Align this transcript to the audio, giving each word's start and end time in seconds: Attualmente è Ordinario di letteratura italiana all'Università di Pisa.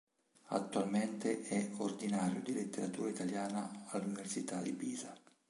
Attualmente 0.47 1.43
è 1.43 1.69
Ordinario 1.77 2.41
di 2.41 2.53
letteratura 2.53 3.07
italiana 3.11 3.83
all'Università 3.91 4.59
di 4.59 4.73
Pisa. 4.73 5.15